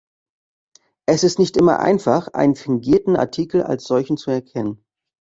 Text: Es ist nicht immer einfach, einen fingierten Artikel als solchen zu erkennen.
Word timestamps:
Es 1.05 1.23
ist 1.23 1.37
nicht 1.37 1.57
immer 1.57 1.79
einfach, 1.79 2.27
einen 2.29 2.55
fingierten 2.55 3.15
Artikel 3.15 3.61
als 3.61 3.83
solchen 3.85 4.17
zu 4.17 4.31
erkennen. 4.31 4.83